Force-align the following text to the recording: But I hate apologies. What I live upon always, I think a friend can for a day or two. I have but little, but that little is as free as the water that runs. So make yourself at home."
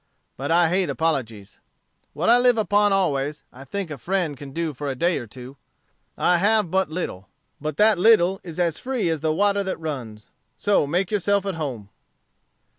But 0.35 0.49
I 0.49 0.69
hate 0.69 0.89
apologies. 0.89 1.59
What 2.13 2.27
I 2.27 2.39
live 2.39 2.57
upon 2.57 2.91
always, 2.91 3.43
I 3.53 3.63
think 3.63 3.91
a 3.91 3.99
friend 3.99 4.35
can 4.35 4.73
for 4.73 4.89
a 4.89 4.95
day 4.95 5.19
or 5.19 5.27
two. 5.27 5.57
I 6.17 6.39
have 6.39 6.71
but 6.71 6.89
little, 6.89 7.29
but 7.61 7.77
that 7.77 7.99
little 7.99 8.41
is 8.43 8.59
as 8.59 8.79
free 8.79 9.09
as 9.09 9.19
the 9.19 9.31
water 9.31 9.63
that 9.63 9.79
runs. 9.79 10.29
So 10.57 10.87
make 10.87 11.11
yourself 11.11 11.45
at 11.45 11.53
home." 11.53 11.89